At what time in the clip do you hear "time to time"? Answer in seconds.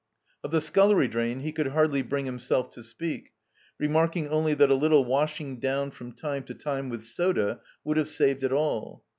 6.13-6.89